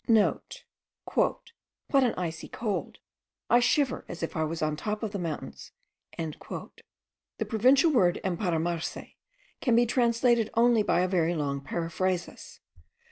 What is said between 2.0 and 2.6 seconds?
icy